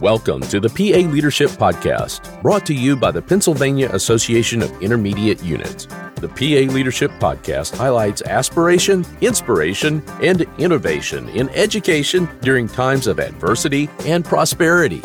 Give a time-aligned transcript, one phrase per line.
[0.00, 5.42] Welcome to the PA Leadership Podcast, brought to you by the Pennsylvania Association of Intermediate
[5.42, 5.86] Units.
[6.16, 13.88] The PA Leadership Podcast highlights aspiration, inspiration, and innovation in education during times of adversity
[14.00, 15.00] and prosperity.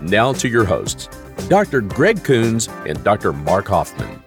[0.00, 1.08] Now to your hosts,
[1.48, 1.80] Dr.
[1.80, 3.32] Greg Coons and Dr.
[3.32, 4.21] Mark Hoffman.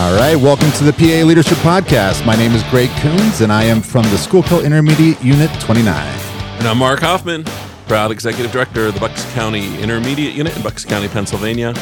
[0.00, 2.24] All right, welcome to the PA Leadership Podcast.
[2.24, 5.94] My name is Greg Coons, and I am from the Schuylkill Intermediate Unit 29.
[5.94, 7.44] And I'm Mark Hoffman,
[7.86, 11.74] proud Executive Director of the Bucks County Intermediate Unit in Bucks County, Pennsylvania.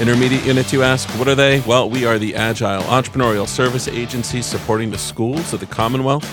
[0.00, 1.60] Intermediate units, you ask, what are they?
[1.60, 6.28] Well, we are the agile entrepreneurial service agency supporting the schools of the Commonwealth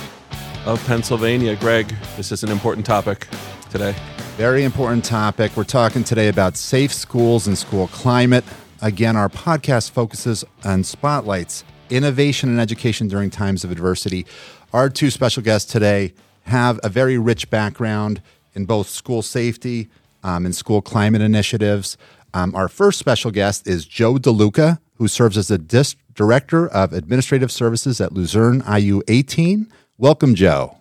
[0.65, 1.55] of Pennsylvania.
[1.57, 3.27] Greg, this is an important topic
[3.69, 3.93] today.
[4.35, 5.55] Very important topic.
[5.55, 8.43] We're talking today about safe schools and school climate.
[8.81, 14.25] Again, our podcast focuses on spotlights, innovation, and education during times of adversity.
[14.71, 18.21] Our two special guests today have a very rich background
[18.53, 19.89] in both school safety
[20.23, 21.97] um, and school climate initiatives.
[22.33, 26.93] Um, our first special guest is Joe DeLucca, who serves as the Dis- Director of
[26.93, 29.71] Administrative Services at Luzerne IU 18.
[29.97, 30.77] Welcome, Joe.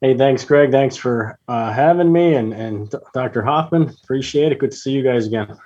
[0.00, 0.70] Hey, thanks, Greg.
[0.70, 3.42] Thanks for uh, having me, and, and Dr.
[3.42, 3.94] Hoffman.
[4.04, 4.58] Appreciate it.
[4.58, 5.58] Good to see you guys again.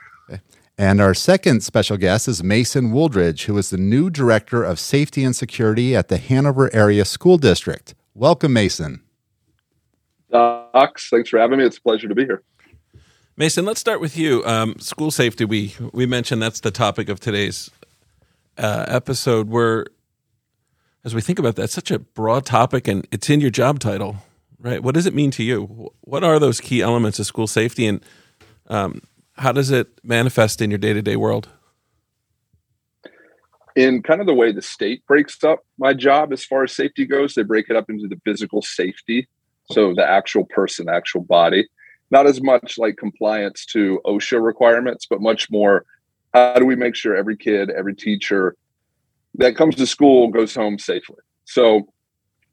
[0.78, 5.22] And our second special guest is Mason Wooldridge, who is the new Director of Safety
[5.22, 7.94] and Security at the Hanover Area School District.
[8.14, 9.02] Welcome, Mason.
[10.30, 11.64] Docs, thanks for having me.
[11.64, 12.42] It's a pleasure to be here.
[13.36, 14.44] Mason, let's start with you.
[14.46, 17.70] Um, school safety, we, we mentioned that's the topic of today's
[18.56, 19.86] uh, episode, where
[21.04, 24.16] as we think about that, such a broad topic and it's in your job title,
[24.58, 24.82] right?
[24.82, 25.92] What does it mean to you?
[26.02, 27.86] What are those key elements of school safety?
[27.86, 28.04] And
[28.68, 29.02] um,
[29.42, 31.48] how does it manifest in your day to day world?
[33.74, 37.04] In kind of the way the state breaks up my job as far as safety
[37.04, 39.26] goes, they break it up into the physical safety.
[39.72, 41.66] So the actual person, the actual body,
[42.12, 45.86] not as much like compliance to OSHA requirements, but much more
[46.32, 48.54] how do we make sure every kid, every teacher
[49.34, 51.22] that comes to school goes home safely?
[51.46, 51.92] So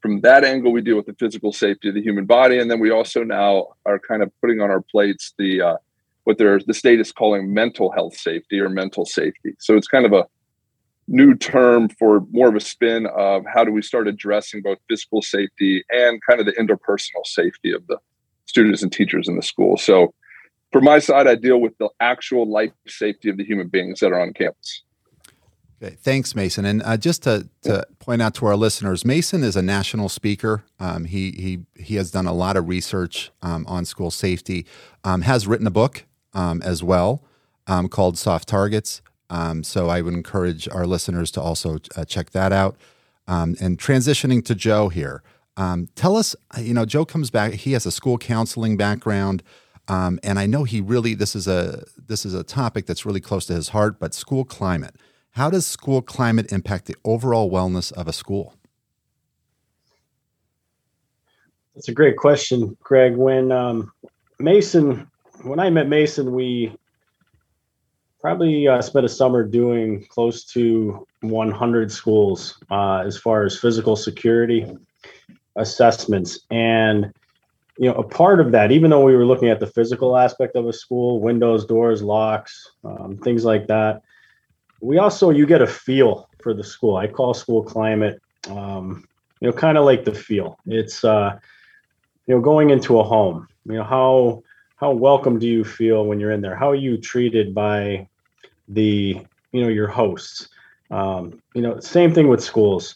[0.01, 2.57] from that angle, we deal with the physical safety of the human body.
[2.57, 5.77] And then we also now are kind of putting on our plates the uh,
[6.29, 9.55] what they're the state is calling mental health safety or mental safety.
[9.57, 10.27] So it's kind of a
[11.07, 15.23] new term for more of a spin of how do we start addressing both physical
[15.23, 17.97] safety and kind of the interpersonal safety of the
[18.45, 19.75] students and teachers in the school.
[19.75, 20.13] So
[20.71, 24.11] for my side, I deal with the actual life safety of the human beings that
[24.11, 24.83] are on campus.
[25.81, 26.63] Okay, thanks, Mason.
[26.63, 30.63] And uh, just to, to point out to our listeners, Mason is a national speaker.
[30.79, 34.67] Um, he he he has done a lot of research um, on school safety.
[35.03, 37.23] Um, has written a book um, as well
[37.67, 39.01] um, called Soft Targets.
[39.29, 42.77] Um, so I would encourage our listeners to also uh, check that out.
[43.27, 45.21] Um, and transitioning to Joe here,
[45.55, 47.53] um, tell us, you know, Joe comes back.
[47.53, 49.43] He has a school counseling background,
[49.87, 53.45] and I know he really this is a this is a topic that's really close
[53.47, 53.99] to his heart.
[53.99, 54.95] But school climate,
[55.31, 58.55] how does school climate impact the overall wellness of a school?
[61.75, 63.15] That's a great question, Greg.
[63.15, 63.91] When um,
[64.39, 65.07] Mason
[65.43, 66.75] when I met Mason, we
[68.19, 73.95] probably uh, spent a summer doing close to 100 schools uh, as far as physical
[73.95, 74.65] security
[75.55, 76.41] assessments.
[76.51, 77.13] And,
[77.77, 80.55] you know, a part of that, even though we were looking at the physical aspect
[80.55, 84.01] of a school, windows, doors, locks, um, things like that,
[84.81, 86.97] we also, you get a feel for the school.
[86.97, 89.05] I call school climate, um,
[89.39, 90.57] you know, kind of like the feel.
[90.65, 91.37] It's, uh,
[92.27, 94.43] you know, going into a home, you know, how,
[94.79, 96.55] how welcome do you feel when you're in there?
[96.55, 98.07] How are you treated by
[98.69, 100.47] the you know your hosts?
[100.89, 102.95] Um, you know, same thing with schools.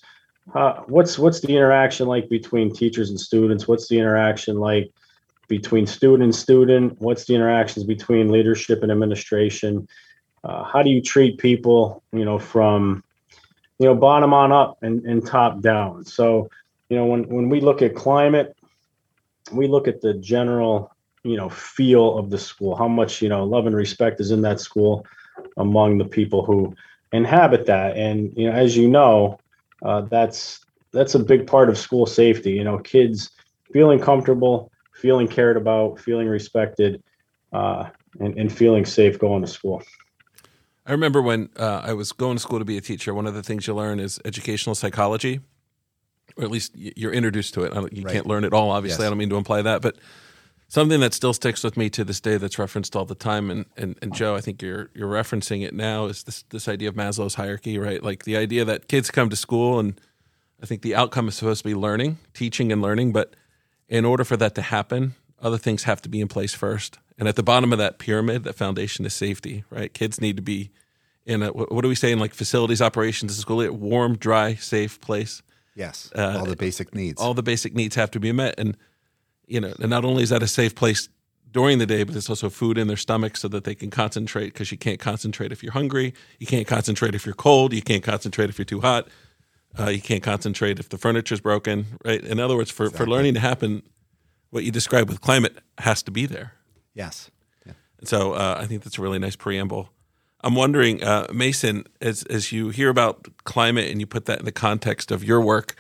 [0.55, 3.67] Uh, what's what's the interaction like between teachers and students?
[3.67, 4.91] What's the interaction like
[5.49, 7.01] between student and student?
[7.01, 9.87] What's the interactions between leadership and administration?
[10.43, 12.01] Uh, how do you treat people?
[12.13, 13.03] You know, from
[13.79, 16.05] you know bottom on up and, and top down.
[16.05, 16.49] So
[16.87, 18.55] you know when when we look at climate,
[19.51, 20.92] we look at the general
[21.23, 24.41] you know feel of the school how much you know love and respect is in
[24.41, 25.05] that school
[25.57, 26.73] among the people who
[27.11, 29.39] inhabit that and you know as you know
[29.83, 30.59] uh, that's
[30.91, 33.31] that's a big part of school safety you know kids
[33.71, 37.01] feeling comfortable feeling cared about feeling respected
[37.51, 39.81] uh, and, and feeling safe going to school
[40.85, 43.33] i remember when uh, i was going to school to be a teacher one of
[43.33, 45.39] the things you learn is educational psychology
[46.35, 48.13] or at least you're introduced to it you right.
[48.13, 49.07] can't learn it all obviously yes.
[49.07, 49.95] i don't mean to imply that but
[50.67, 53.65] something that still sticks with me to this day that's referenced all the time and,
[53.77, 56.95] and, and joe i think you're you're referencing it now is this this idea of
[56.95, 59.99] maslow's hierarchy right like the idea that kids come to school and
[60.63, 63.11] I think the outcome is supposed to be learning, teaching, and learning.
[63.11, 63.35] But
[63.89, 66.99] in order for that to happen, other things have to be in place first.
[67.17, 69.93] And at the bottom of that pyramid, that foundation is safety, right?
[69.93, 70.71] Kids need to be
[71.25, 73.61] in a, what do we say in like facilities operations at school?
[73.61, 75.41] A warm, dry, safe place.
[75.75, 76.09] Yes.
[76.15, 77.21] Uh, all the basic needs.
[77.21, 78.55] All the basic needs have to be met.
[78.57, 78.77] And,
[79.53, 81.09] you know, and not only is that a safe place
[81.51, 84.47] during the day, but it's also food in their stomach so that they can concentrate
[84.47, 86.15] because you can't concentrate if you're hungry.
[86.39, 87.71] You can't concentrate if you're cold.
[87.71, 89.07] You can't concentrate if you're too hot.
[89.77, 92.23] Uh, you can't concentrate if the furniture's broken, right?
[92.23, 93.05] In other words, for, exactly.
[93.05, 93.83] for learning to happen,
[94.49, 96.53] what you describe with climate has to be there.
[96.95, 97.29] Yes.
[97.63, 97.73] Yeah.
[97.99, 99.89] And so uh, I think that's a really nice preamble.
[100.43, 104.45] I'm wondering, uh, Mason, as as you hear about climate and you put that in
[104.45, 105.75] the context of your work,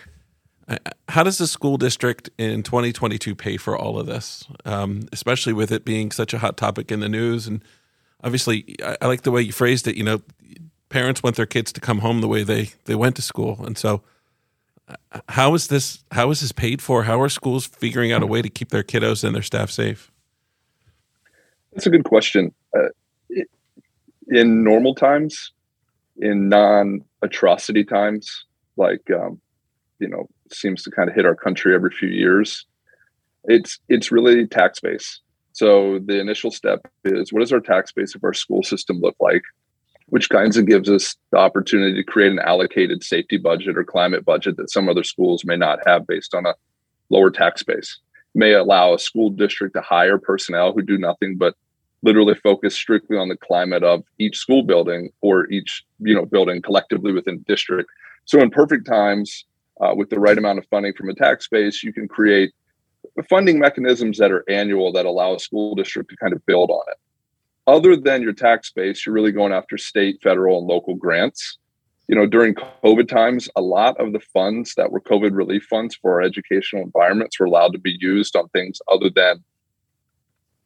[1.09, 5.71] how does the school district in 2022 pay for all of this, um, especially with
[5.71, 7.47] it being such a hot topic in the news?
[7.47, 7.63] And
[8.23, 9.95] obviously, I, I like the way you phrased it.
[9.95, 10.21] You know,
[10.89, 13.77] parents want their kids to come home the way they they went to school, and
[13.77, 14.03] so
[14.87, 17.03] uh, how is this how is this paid for?
[17.03, 20.11] How are schools figuring out a way to keep their kiddos and their staff safe?
[21.73, 22.53] That's a good question.
[22.75, 22.89] Uh,
[24.29, 25.51] in normal times,
[26.17, 28.45] in non atrocity times,
[28.77, 29.41] like um,
[29.99, 32.65] you know, seems to kind of hit our country every few years.
[33.45, 35.19] It's it's really tax base.
[35.51, 39.15] So the initial step is what does our tax base of our school system look
[39.19, 39.43] like?
[40.13, 44.23] which kinds of gives us the opportunity to create an allocated safety budget or climate
[44.23, 46.53] budget that some other schools may not have based on a
[47.09, 47.99] lower tax base.
[48.35, 51.55] May allow a school district to hire personnel who do nothing but
[52.01, 56.61] literally focus strictly on the climate of each school building or each you know building
[56.61, 57.89] collectively within district.
[58.25, 59.45] So in perfect times,
[59.81, 62.51] uh, with the right amount of funding from a tax base, you can create
[63.29, 66.83] funding mechanisms that are annual that allow a school district to kind of build on
[66.89, 66.97] it
[67.67, 71.57] other than your tax base, you're really going after state, federal, and local grants.
[72.07, 75.95] You know, during COVID times, a lot of the funds that were COVID relief funds
[75.95, 79.43] for our educational environments were allowed to be used on things other than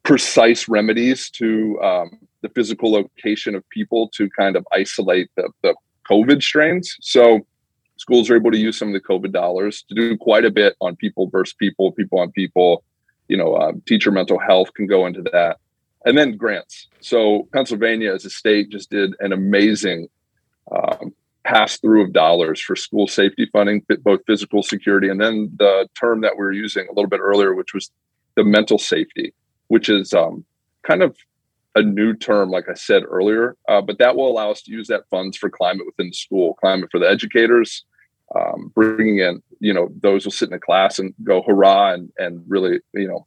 [0.02, 5.74] precise remedies to um, the physical location of people to kind of isolate the, the
[6.10, 6.96] COVID strains.
[7.00, 7.46] So
[7.98, 10.76] schools are able to use some of the COVID dollars to do quite a bit
[10.80, 12.82] on people versus people, people on people.
[13.28, 15.58] You know, uh, teacher mental health can go into that
[16.04, 16.86] and then grants.
[17.00, 20.08] So Pennsylvania, as a state, just did an amazing
[20.70, 21.12] um,
[21.44, 26.20] pass through of dollars for school safety funding, both physical security, and then the term
[26.22, 27.90] that we were using a little bit earlier, which was
[28.36, 29.34] the mental safety,
[29.68, 30.44] which is um,
[30.82, 31.16] kind of
[31.78, 34.88] a new term, like I said earlier, uh, but that will allow us to use
[34.88, 37.84] that funds for climate within the school, climate for the educators,
[38.34, 42.10] um, bringing in, you know, those will sit in a class and go hurrah and,
[42.18, 43.26] and really, you know,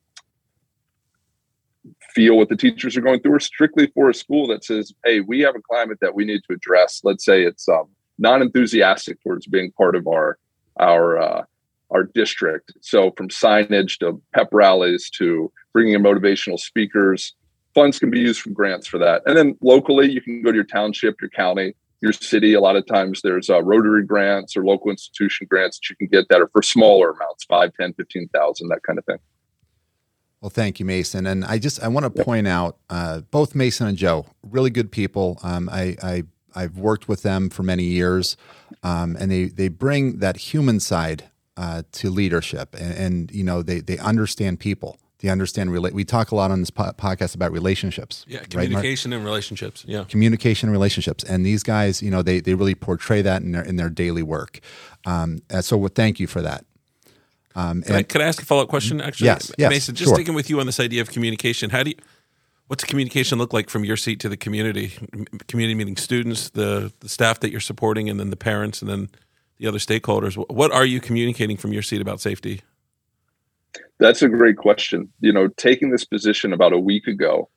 [2.13, 3.36] feel what the teachers are going through.
[3.36, 6.42] Or strictly for a school that says hey we have a climate that we need
[6.47, 7.01] to address.
[7.04, 7.88] Let's say it's um,
[8.19, 10.38] non-enthusiastic towards being part of our
[10.80, 11.44] our uh,
[11.89, 12.74] our district.
[12.81, 17.33] So from signage to pep rallies to bringing in motivational speakers
[17.73, 20.56] funds can be used from grants for that and then locally you can go to
[20.56, 24.65] your township your county your city a lot of times there's uh, rotary grants or
[24.65, 28.68] local institution grants that you can get that are for smaller amounts 5 10 15000
[28.69, 29.19] that kind of thing
[30.41, 31.27] well, thank you, Mason.
[31.27, 34.91] And I just I want to point out uh, both Mason and Joe, really good
[34.91, 35.38] people.
[35.44, 36.23] Um, I, I
[36.56, 38.38] I've worked with them for many years,
[38.83, 43.62] um, and they they bring that human side uh, to leadership, and, and, you know
[43.62, 44.97] they they understand people.
[45.21, 48.25] They understand rela- We talk a lot on this po- podcast about relationships.
[48.28, 49.85] Yeah, communication right, and relationships.
[49.87, 51.23] Yeah, communication and relationships.
[51.23, 54.23] And these guys, you know, they they really portray that in their in their daily
[54.23, 54.59] work.
[55.06, 56.66] Um, so, well, thank you for that.
[57.54, 58.99] Um, can, and, I, can I ask a follow up question?
[59.01, 60.16] Actually, yes, yes, Mason, just sure.
[60.16, 61.69] sticking with you on this idea of communication.
[61.69, 61.97] How do you?
[62.68, 64.94] What's communication look like from your seat to the community?
[65.47, 69.09] Community meaning students, the the staff that you're supporting, and then the parents, and then
[69.59, 70.35] the other stakeholders.
[70.49, 72.61] What are you communicating from your seat about safety?
[74.01, 75.13] That's a great question.
[75.19, 77.49] You know, taking this position about a week ago,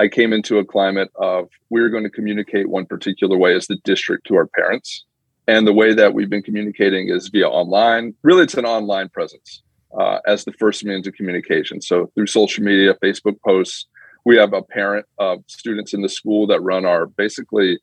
[0.00, 3.76] I came into a climate of we're going to communicate one particular way as the
[3.84, 5.04] district to our parents
[5.46, 8.14] and the way that we've been communicating is via online.
[8.22, 9.62] Really, it's an online presence
[9.96, 11.80] uh, as the first means of communication.
[11.80, 13.86] So through social media, Facebook posts,
[14.24, 17.78] we have a parent of students in the school that run our basically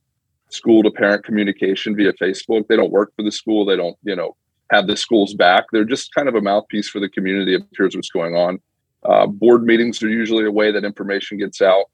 [0.49, 2.67] school to parent communication via Facebook.
[2.67, 3.63] They don't work for the school.
[3.63, 4.35] They don't, you know,
[4.71, 5.65] have the school's back.
[5.71, 7.55] They're just kind of a mouthpiece for the community.
[7.55, 8.59] It appears what's going on.
[9.03, 11.85] Uh, board meetings are usually a way that information gets out.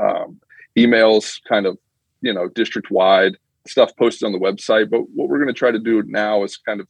[0.00, 0.40] Um,
[0.76, 1.78] emails, kind of,
[2.20, 3.36] you know, district wide
[3.66, 4.90] stuff posted on the website.
[4.90, 6.86] But what we're going to try to do now is kind of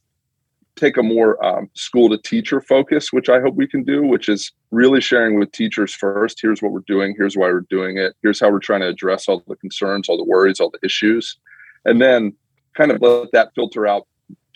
[0.75, 4.29] take a more um, school to teacher focus, which I hope we can do, which
[4.29, 6.39] is really sharing with teachers first.
[6.39, 7.15] Here's what we're doing.
[7.17, 8.15] Here's why we're doing it.
[8.21, 11.37] Here's how we're trying to address all the concerns, all the worries, all the issues.
[11.85, 12.33] And then
[12.75, 14.07] kind of let that filter out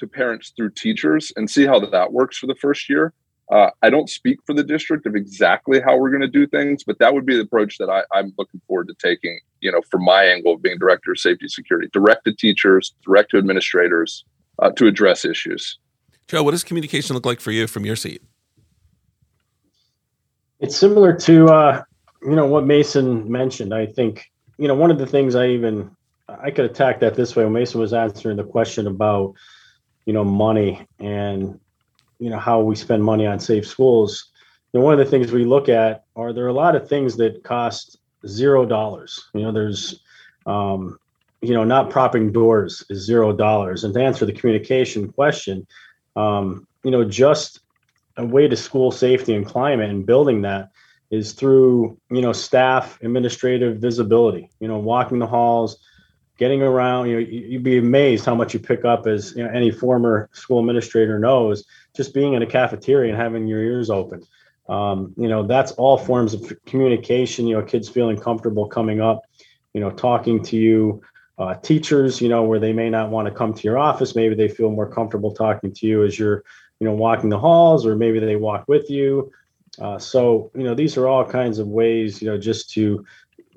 [0.02, 3.14] to parents through teachers and see how that works for the first year.
[3.52, 6.84] Uh, I don't speak for the district of exactly how we're going to do things,
[6.86, 9.40] but that would be the approach that I, am looking forward to taking.
[9.60, 13.32] You know, from my angle of being director of safety security, direct to teachers, direct
[13.32, 14.24] to administrators
[14.60, 15.78] uh, to address issues.
[16.28, 18.22] Joe, what does communication look like for you from your seat?
[20.62, 21.84] It's similar to uh,
[22.24, 23.74] you know what Mason mentioned.
[23.74, 25.92] I think you know one of the things I even
[26.30, 27.44] I could attack that this way.
[27.44, 29.34] When Mason was answering the question about
[30.06, 31.60] you know money and
[32.20, 34.28] you know how we spend money on safe schools.
[34.74, 37.18] Know, one of the things we look at are there are a lot of things
[37.18, 39.30] that cost zero dollars?
[39.34, 40.02] You know there's
[40.46, 40.98] um,
[41.42, 43.84] you know not propping doors is zero dollars.
[43.84, 45.68] And to answer the communication question
[46.16, 47.62] um, you know just
[48.18, 50.70] a way to school safety and climate and building that
[51.10, 55.78] is through you know staff administrative visibility you know walking the halls
[56.42, 59.50] getting around you know you'd be amazed how much you pick up as you know
[59.52, 61.64] any former school administrator knows
[61.96, 64.24] just being in a cafeteria and having your ears open.
[64.68, 69.22] Um, you know that's all forms of communication you know kids feeling comfortable coming up
[69.76, 71.04] you know talking to you.
[71.38, 74.36] Uh, teachers you know where they may not want to come to your office maybe
[74.36, 76.44] they feel more comfortable talking to you as you're
[76.80, 79.32] you know walking the halls or maybe they walk with you.
[79.80, 83.06] Uh, so you know these are all kinds of ways you know just to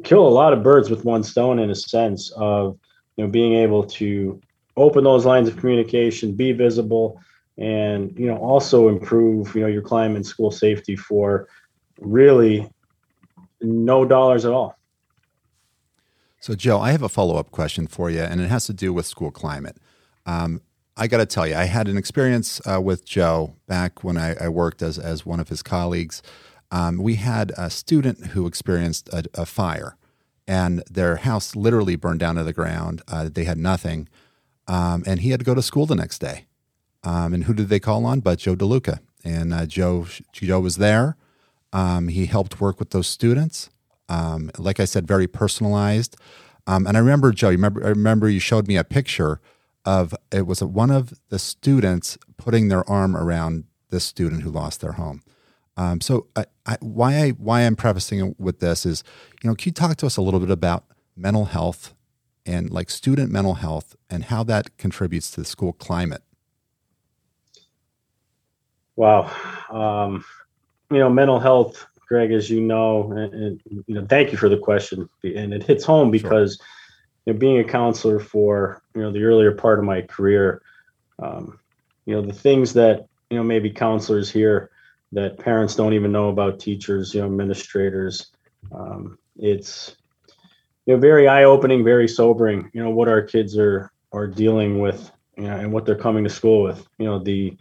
[0.03, 2.79] kill a lot of birds with one stone in a sense of
[3.17, 4.41] you know being able to
[4.77, 7.21] open those lines of communication be visible
[7.59, 11.49] and you know also improve you know your climate and school safety for
[12.01, 12.69] really
[13.61, 14.77] no dollars at all.
[16.41, 19.07] So joe i have a follow-up question for you and it has to do with
[19.07, 19.77] school climate.
[20.27, 20.63] Um,
[20.97, 24.35] i got to tell you i had an experience uh, with joe back when I,
[24.41, 26.23] I, worked as, as one of his colleagues
[26.75, 29.97] um, we had a student who experienced a, a, fire
[30.47, 34.09] and their house literally burned down to the ground uh, they had nothing
[34.67, 36.47] um, and he had to go to school the next day
[37.05, 38.21] um, and who did they call on?
[38.21, 38.99] But Joe DeLucca.
[39.25, 41.17] And uh, Joe, Joe was there.
[41.73, 43.71] Um, he helped work with those students.
[44.09, 46.17] Um, like I said, very personalized.
[46.67, 49.41] Um, and I remember, Joe, you remember, I remember you showed me a picture
[49.85, 54.81] of it was one of the students putting their arm around this student who lost
[54.81, 55.23] their home.
[55.77, 59.03] Um, so I, I, why I why I'm prefacing with this is,
[59.43, 60.85] you know, can you talk to us a little bit about
[61.17, 61.95] mental health
[62.47, 66.23] and like student mental health and how that contributes to the school climate
[68.97, 69.31] Wow.
[69.71, 70.25] Um,
[70.91, 74.49] you know, mental health, Greg, as you know, and, and, you know, thank you for
[74.49, 75.09] the question.
[75.23, 76.67] And it hits home because sure.
[77.27, 80.63] you know, being a counselor for you know the earlier part of my career,
[81.19, 81.59] um,
[82.07, 84.71] you know, the things that you know maybe counselors here
[85.15, 88.33] that parents don't even know about teachers, you know, administrators.
[88.73, 89.97] Um, it's
[90.87, 92.71] you know very eye-opening, very sobering.
[92.73, 96.25] You know what our kids are are dealing with, you know, and what they're coming
[96.25, 96.87] to school with.
[96.99, 97.57] You know the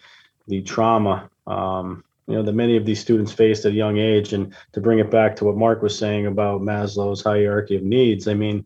[0.47, 4.33] the trauma um, you know that many of these students faced at a young age
[4.33, 8.27] and to bring it back to what mark was saying about maslow's hierarchy of needs
[8.27, 8.65] i mean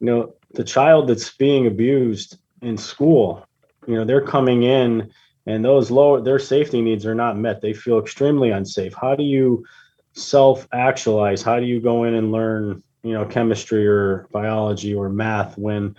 [0.00, 3.46] you know the child that's being abused in school
[3.86, 5.10] you know they're coming in
[5.46, 7.60] and those low their safety needs are not met.
[7.60, 8.94] They feel extremely unsafe.
[8.94, 9.64] How do you
[10.12, 15.08] self actualize how do you go in and learn you know chemistry or biology or
[15.08, 15.96] math when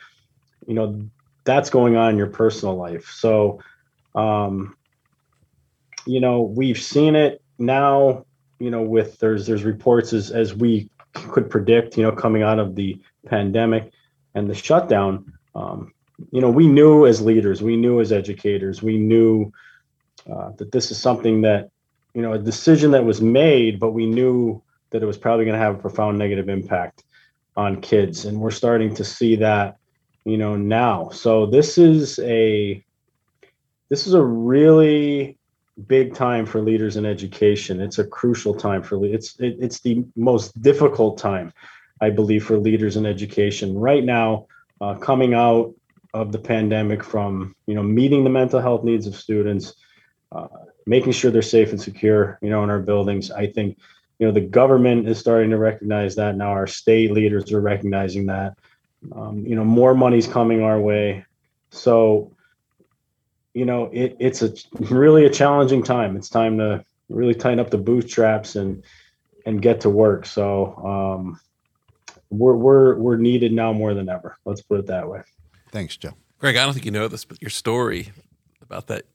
[0.68, 1.02] you know
[1.44, 3.10] that's going on in your personal life?
[3.10, 3.60] So
[4.16, 4.76] um
[6.06, 8.26] you know, we've seen it now,
[8.60, 12.60] you know, with there's there's reports as as we could predict, you know, coming out
[12.60, 13.92] of the pandemic
[14.34, 15.34] and the shutdown.
[15.54, 15.94] Um,
[16.32, 19.52] you know, we knew as leaders, we knew as educators, we knew
[20.32, 21.70] uh, that this is something that,
[22.14, 24.62] you know, a decision that was made, but we knew
[24.92, 27.04] that it was probably going to have a profound negative impact
[27.56, 29.78] on kids, and we're starting to see that,
[30.26, 31.10] you know, now.
[31.10, 32.84] So this is a
[33.90, 35.38] this is a really
[35.88, 37.82] big time for leaders in education.
[37.82, 41.54] It's a crucial time for it's it, it's the most difficult time,
[42.00, 44.48] I believe, for leaders in education right now.
[44.80, 45.76] Uh, coming out
[46.14, 49.76] of the pandemic, from you know meeting the mental health needs of students,
[50.32, 50.48] uh,
[50.86, 53.32] making sure they're safe and secure, you know, in our buildings.
[53.32, 53.78] I think
[54.20, 56.52] you know the government is starting to recognize that now.
[56.52, 58.58] Our state leaders are recognizing that.
[59.16, 61.26] Um, you know, more money's coming our way.
[61.72, 62.32] So
[63.54, 66.16] you know, it, it's a really a challenging time.
[66.16, 68.84] It's time to really tighten up the bootstraps and
[69.46, 70.26] and get to work.
[70.26, 71.40] So um,
[72.30, 74.38] we're we're we're needed now more than ever.
[74.46, 75.22] Let's put it that way.
[75.72, 76.14] Thanks, Joe.
[76.40, 78.12] Greg, I don't think you know this, but your story
[78.62, 79.06] about that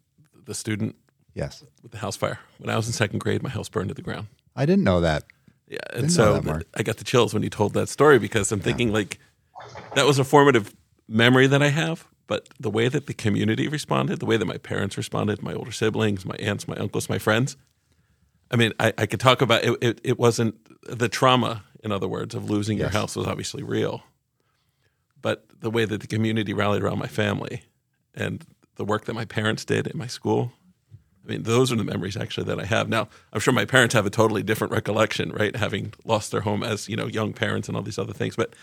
[0.45, 0.97] the student
[1.35, 2.39] yes with the house fire.
[2.59, 4.29] When I was in second grade, my house burned to the ground.
[4.55, 5.25] I didn't know that.
[5.69, 8.61] Yeah, and so that, I got the chills when you told that story because I'm
[8.61, 8.95] thinking yeah.
[8.95, 9.19] like
[9.95, 10.75] that was a formative
[11.09, 14.59] memory that I have, but the way that the community responded, the way that my
[14.59, 17.57] parents responded, my older siblings, my aunts, my uncles, my friends.
[18.51, 20.01] I mean, I, I could talk about it, it.
[20.05, 20.55] It wasn't
[20.89, 22.85] the trauma, in other words, of losing yes.
[22.85, 24.05] your house was obviously real,
[25.61, 27.63] the way that the community rallied around my family
[28.15, 28.45] and
[28.77, 30.53] the work that my parents did in my school.
[31.25, 32.89] I mean, those are the memories actually that I have.
[32.89, 35.57] Now, I'm sure my parents have a totally different recollection, right?
[35.57, 38.55] Having lost their home as you know young parents and all these other things, but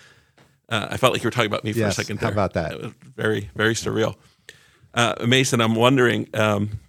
[0.69, 2.19] uh, I felt like you were talking about me for yes, a second.
[2.19, 2.29] There.
[2.29, 2.79] How about that?
[3.15, 4.15] very, very surreal.
[4.93, 6.29] Uh, Mason, I'm wondering.
[6.33, 6.79] Um,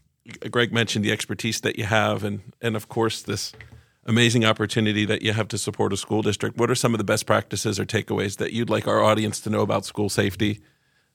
[0.51, 3.53] Greg mentioned the expertise that you have, and and of course this
[4.07, 6.57] amazing opportunity that you have to support a school district.
[6.57, 9.51] What are some of the best practices or takeaways that you'd like our audience to
[9.51, 10.61] know about school safety?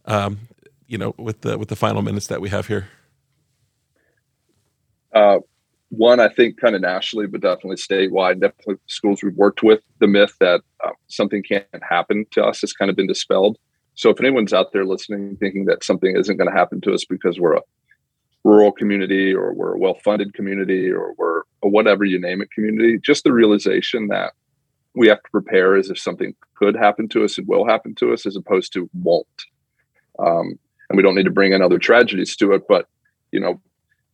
[0.05, 0.39] Um,
[0.87, 2.87] you know, with the with the final minutes that we have here.
[5.13, 5.39] Uh,
[5.89, 8.41] one, I think, kind of nationally, but definitely statewide.
[8.41, 12.73] Definitely, schools we've worked with, the myth that uh, something can't happen to us has
[12.73, 13.57] kind of been dispelled.
[13.95, 17.05] So, if anyone's out there listening, thinking that something isn't going to happen to us
[17.05, 17.61] because we're a
[18.43, 23.23] rural community or we're a well-funded community or we're whatever you name it community, just
[23.23, 24.33] the realization that
[24.95, 28.13] we have to prepare as if something could happen to us and will happen to
[28.13, 29.27] us, as opposed to won't.
[30.17, 32.87] Um, and we don't need to bring in other tragedies to it, but
[33.31, 33.61] you know,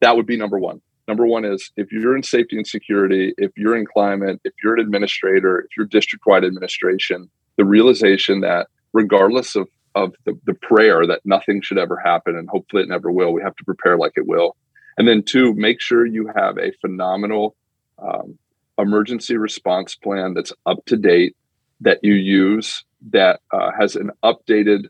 [0.02, 3.52] that would be number one Number one is if you're in safety and security, if
[3.56, 8.68] you're in climate, if you're an administrator, if you're district wide administration, the realization that
[8.92, 13.12] regardless of, of the, the prayer that nothing should ever happen and hopefully it never
[13.12, 14.56] will, we have to prepare like it will.
[14.98, 17.56] And then, two, make sure you have a phenomenal
[18.00, 18.38] um,
[18.78, 21.36] emergency response plan that's up to date
[21.82, 24.86] that you use that uh, has an updated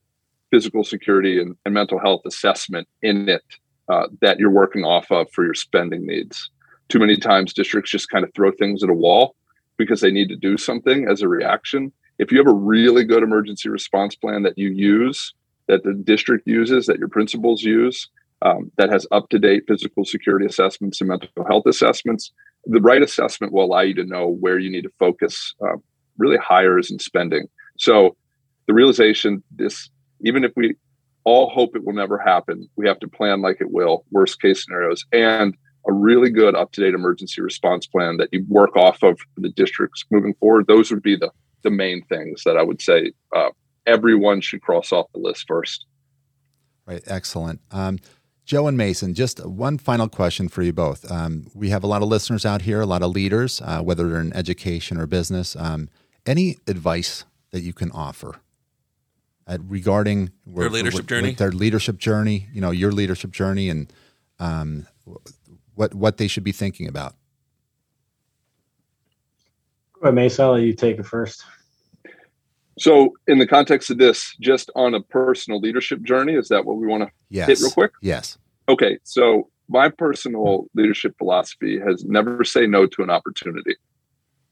[0.52, 3.44] physical security and, and mental health assessment in it
[3.90, 6.50] uh, that you're working off of for your spending needs.
[6.88, 9.36] Too many times, districts just kind of throw things at a wall
[9.78, 11.92] because they need to do something as a reaction.
[12.20, 15.34] If you have a really good emergency response plan that you use,
[15.68, 18.08] that the district uses, that your principals use,
[18.42, 22.32] um, that has up to date physical security assessments and mental health assessments,
[22.66, 25.78] the right assessment will allow you to know where you need to focus uh,
[26.18, 27.48] really hires and spending.
[27.78, 28.16] So
[28.68, 29.90] the realization this,
[30.22, 30.76] even if we
[31.26, 32.70] all hope it will never happen.
[32.76, 36.72] We have to plan like it will, worst case scenarios, and a really good up
[36.74, 40.66] to date emergency response plan that you work off of the districts moving forward.
[40.68, 41.32] Those would be the,
[41.64, 43.50] the main things that I would say uh,
[43.86, 45.86] everyone should cross off the list first.
[46.86, 47.04] Right.
[47.08, 47.60] Excellent.
[47.72, 48.00] Um,
[48.46, 51.10] Joe and Mason, just one final question for you both.
[51.12, 54.08] Um, we have a lot of listeners out here, a lot of leaders, uh, whether
[54.08, 55.56] they're in education or business.
[55.56, 55.90] Um,
[56.28, 58.36] any advice that you can offer
[59.48, 63.92] at regarding their leadership journey, their leadership journey, you know, your leadership journey, and
[64.40, 64.86] um,
[65.74, 67.16] what what they should be thinking about.
[69.94, 70.40] Go ahead, Mace.
[70.40, 71.44] I'll let you take it first.
[72.78, 76.78] So, in the context of this, just on a personal leadership journey, is that what
[76.78, 77.48] we want to yes.
[77.48, 77.92] hit real quick?
[78.02, 78.38] Yes.
[78.68, 78.98] Okay.
[79.04, 83.76] So, my personal leadership philosophy has never say no to an opportunity.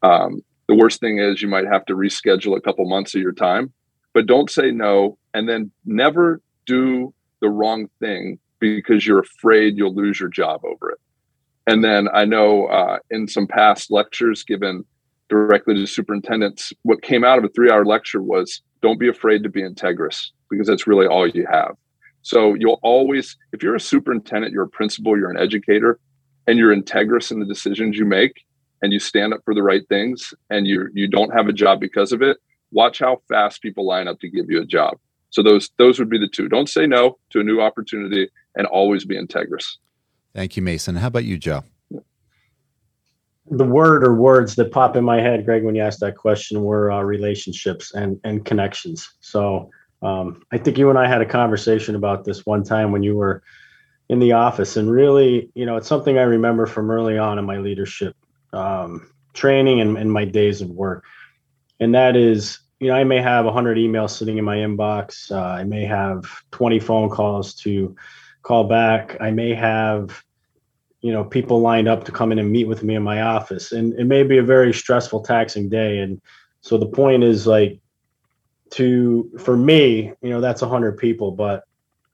[0.01, 3.33] Um, the worst thing is you might have to reschedule a couple months of your
[3.33, 3.73] time
[4.13, 9.93] but don't say no and then never do the wrong thing because you're afraid you'll
[9.93, 10.99] lose your job over it
[11.67, 14.85] and then i know uh, in some past lectures given
[15.33, 19.43] directly to superintendents what came out of a three hour lecture was don't be afraid
[19.43, 21.75] to be integrous because that's really all you have
[22.21, 25.99] so you'll always if you're a superintendent you're a principal you're an educator
[26.47, 28.43] and you're integrous in the decisions you make
[28.81, 31.79] and you stand up for the right things and you you don't have a job
[31.79, 32.37] because of it
[32.73, 34.97] watch how fast people line up to give you a job.
[35.29, 36.49] So those those would be the two.
[36.49, 39.77] Don't say no to a new opportunity and always be integrous.
[40.35, 40.95] Thank you, Mason.
[40.95, 41.63] How about you, Joe?
[43.49, 46.63] The word or words that pop in my head, Greg, when you asked that question,
[46.63, 49.15] were uh, relationships and and connections.
[49.19, 49.69] So
[50.01, 53.15] um, I think you and I had a conversation about this one time when you
[53.15, 53.43] were
[54.09, 57.45] in the office, and really, you know, it's something I remember from early on in
[57.45, 58.15] my leadership
[58.53, 61.03] um, training and, and my days of work,
[61.79, 65.31] and that is you know, I may have 100 emails sitting in my inbox.
[65.31, 67.95] Uh, I may have 20 phone calls to
[68.41, 69.15] call back.
[69.21, 70.21] I may have,
[71.03, 73.73] you know, people lined up to come in and meet with me in my office.
[73.73, 75.99] And it may be a very stressful, taxing day.
[75.99, 76.21] And
[76.61, 77.81] so the point is like
[78.71, 81.31] to, for me, you know, that's 100 people.
[81.31, 81.65] But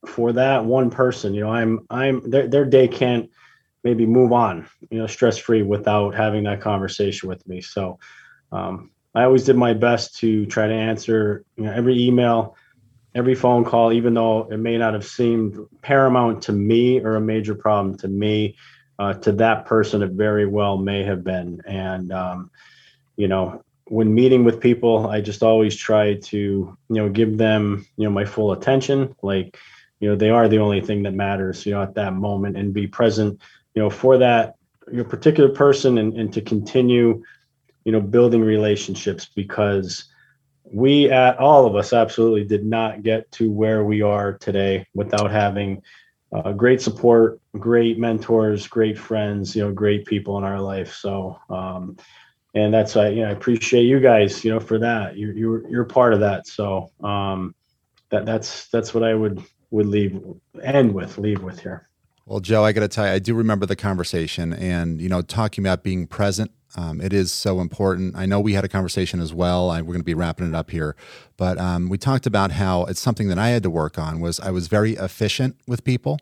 [0.08, 3.30] for that one person, you know, I'm, I'm, their, their day can't
[3.84, 7.62] maybe move on, you know, stress free without having that conversation with me.
[7.62, 7.99] So,
[8.52, 12.56] um, I always did my best to try to answer you know, every email,
[13.13, 17.21] every phone call, even though it may not have seemed paramount to me or a
[17.21, 18.56] major problem to me.
[18.99, 21.62] Uh, to that person, it very well may have been.
[21.65, 22.51] And, um,
[23.15, 27.88] you know, when meeting with people, I just always try to, you know, give them,
[27.95, 29.15] you know, my full attention.
[29.21, 29.57] Like,
[29.99, 32.73] you know they are the only thing that matters you know at that moment and
[32.73, 33.39] be present
[33.75, 34.55] you know for that
[34.91, 37.21] your particular person and, and to continue
[37.83, 40.05] you know building relationships because
[40.63, 45.31] we at all of us absolutely did not get to where we are today without
[45.31, 45.81] having
[46.33, 51.39] uh, great support great mentors great friends you know great people in our life so
[51.49, 51.97] um,
[52.55, 55.69] and that's I you know I appreciate you guys you know for that you're you're
[55.69, 57.55] you're part of that so um,
[58.09, 60.21] that that's that's what I would would leave
[60.61, 61.87] end with leave with here.
[62.25, 65.21] Well, Joe, I got to tell you, I do remember the conversation, and you know,
[65.21, 66.51] talking about being present.
[66.75, 68.15] Um, it is so important.
[68.15, 69.71] I know we had a conversation as well.
[69.71, 70.95] I, we're going to be wrapping it up here,
[71.36, 74.19] but um, we talked about how it's something that I had to work on.
[74.19, 76.19] Was I was very efficient with people,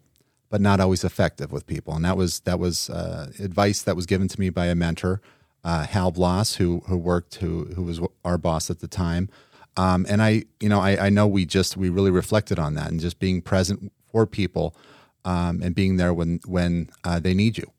[0.50, 4.06] but not always effective with people, and that was that was uh, advice that was
[4.06, 5.22] given to me by a mentor,
[5.66, 9.30] uh, Hal Bloss, who who worked who who was our boss at the time.
[9.76, 12.90] Um, and I, you know, I, I know we just we really reflected on that
[12.90, 14.76] and just being present for people
[15.24, 17.72] um, and being there when when uh, they need you.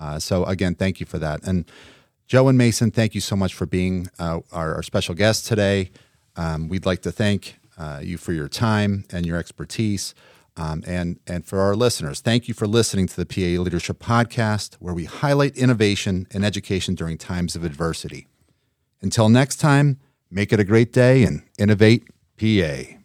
[0.00, 1.42] Uh, so again, thank you for that.
[1.42, 1.64] And
[2.26, 5.90] Joe and Mason, thank you so much for being uh, our, our, special guest today.
[6.36, 10.14] Um, we'd like to thank uh, you for your time and your expertise.
[10.56, 14.74] Um, and and for our listeners, thank you for listening to the PA Leadership Podcast,
[14.76, 18.28] where we highlight innovation and education during times of adversity.
[19.02, 19.98] Until next time,
[20.30, 22.04] make it a great day and innovate
[22.38, 23.03] PA.